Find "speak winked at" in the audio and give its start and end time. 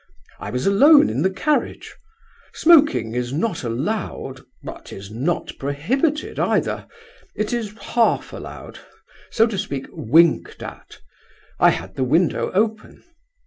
9.59-11.01